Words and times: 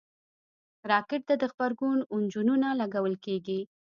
راکټ 0.91 1.21
ته 1.29 1.33
د 1.41 1.43
غبرګون 1.51 1.97
انجنونه 2.15 2.67
لګول 2.81 3.15
کېږي 3.25 3.59